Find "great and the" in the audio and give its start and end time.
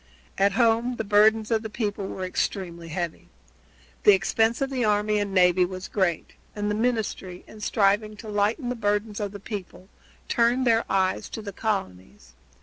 5.87-6.73